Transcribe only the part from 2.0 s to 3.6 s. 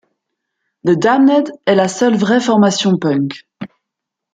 vraie formation punk.